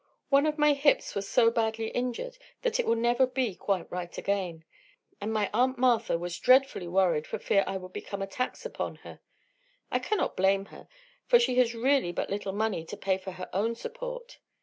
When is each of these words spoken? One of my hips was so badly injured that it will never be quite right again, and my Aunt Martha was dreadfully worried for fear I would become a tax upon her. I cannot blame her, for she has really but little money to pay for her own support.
One 0.29 0.47
of 0.47 0.57
my 0.57 0.73
hips 0.73 1.13
was 1.13 1.29
so 1.29 1.51
badly 1.51 1.89
injured 1.89 2.39
that 2.63 2.79
it 2.79 2.87
will 2.87 2.95
never 2.95 3.27
be 3.27 3.53
quite 3.53 3.85
right 3.91 4.17
again, 4.17 4.65
and 5.21 5.31
my 5.31 5.47
Aunt 5.53 5.77
Martha 5.77 6.17
was 6.17 6.39
dreadfully 6.39 6.87
worried 6.87 7.27
for 7.27 7.37
fear 7.37 7.63
I 7.67 7.77
would 7.77 7.93
become 7.93 8.23
a 8.23 8.25
tax 8.25 8.65
upon 8.65 8.95
her. 9.05 9.19
I 9.91 9.99
cannot 9.99 10.35
blame 10.35 10.65
her, 10.65 10.87
for 11.27 11.37
she 11.39 11.59
has 11.59 11.75
really 11.75 12.11
but 12.11 12.31
little 12.31 12.51
money 12.51 12.83
to 12.85 12.97
pay 12.97 13.19
for 13.19 13.33
her 13.33 13.47
own 13.53 13.75
support. 13.75 14.39